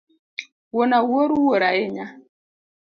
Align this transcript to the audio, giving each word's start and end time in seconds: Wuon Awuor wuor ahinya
Wuon 0.73 0.91
Awuor 0.99 1.29
wuor 1.39 1.61
ahinya 1.69 2.05